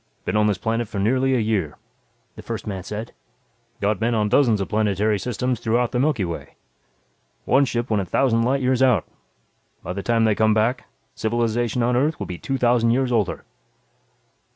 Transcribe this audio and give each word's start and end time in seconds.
"Been 0.25 0.35
on 0.35 0.47
this 0.47 0.57
planet 0.57 0.87
for 0.87 0.97
nearly 0.97 1.35
a 1.35 1.39
year," 1.39 1.77
the 2.35 2.41
first 2.41 2.65
man 2.65 2.81
said. 2.81 3.13
"Got 3.81 4.01
men 4.01 4.15
on 4.15 4.29
dozens 4.29 4.59
of 4.59 4.67
planetary 4.67 5.19
systems 5.19 5.59
throughout 5.59 5.91
the 5.91 5.99
Milky 5.99 6.25
Way. 6.25 6.55
One 7.45 7.65
ship 7.65 7.91
went 7.91 8.01
a 8.01 8.05
thousand 8.05 8.41
light 8.41 8.63
years 8.63 8.81
out. 8.81 9.05
By 9.83 9.93
the 9.93 10.01
time 10.01 10.23
they 10.23 10.33
come 10.33 10.55
back, 10.55 10.85
civilization 11.13 11.83
on 11.83 11.95
Earth 11.95 12.17
will 12.17 12.25
be 12.25 12.39
two 12.39 12.57
thousand 12.57 12.89
years 12.89 13.11
older." 13.11 13.45